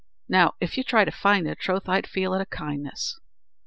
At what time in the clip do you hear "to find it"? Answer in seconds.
1.05-1.59